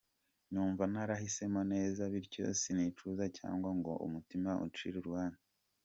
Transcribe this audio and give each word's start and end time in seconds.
Numva 0.51 0.83
narahisemo 0.93 1.61
neza 1.73 2.01
bityo 2.13 2.45
sinicuza 2.61 3.23
cyangwa 3.37 3.69
ngo 3.77 3.91
umutima 4.05 4.51
uncire 4.65 4.95
urubanza. 4.99 5.41